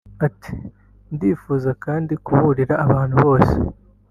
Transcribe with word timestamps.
Ati 0.27 0.53
“Ndifuza 1.13 1.71
kandi 1.83 2.13
kuburira 2.25 2.75
abantu 2.85 3.15
bose 3.25 3.55